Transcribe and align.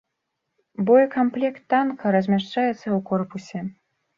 Боекамплект 0.87 1.61
танка 1.73 2.05
размяшчаецца 2.17 2.75
ў 2.75 2.99
корпусе. 3.11 3.59